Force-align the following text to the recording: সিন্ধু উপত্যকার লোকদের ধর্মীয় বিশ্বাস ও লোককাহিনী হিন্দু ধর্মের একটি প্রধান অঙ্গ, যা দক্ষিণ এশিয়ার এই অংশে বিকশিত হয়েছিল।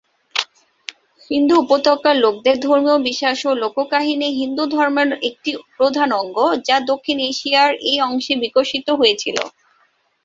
সিন্ধু 1.21 1.55
উপত্যকার 1.63 2.15
লোকদের 2.17 2.55
ধর্মীয় 2.59 2.97
বিশ্বাস 3.07 3.39
ও 3.45 3.61
লোককাহিনী 3.63 4.27
হিন্দু 4.39 4.63
ধর্মের 4.67 5.09
একটি 5.29 5.49
প্রধান 5.77 6.09
অঙ্গ, 6.21 6.37
যা 6.67 6.77
দক্ষিণ 6.91 7.17
এশিয়ার 7.29 7.71
এই 7.89 7.97
অংশে 8.07 8.33
বিকশিত 8.43 8.87
হয়েছিল। 8.99 9.37